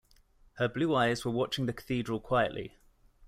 Her 0.53 0.67
blue 0.67 0.95
eyes 0.95 1.23
were 1.23 1.29
watching 1.31 1.67
the 1.67 1.73
cathedral 1.73 2.19
quietly. 2.19 2.79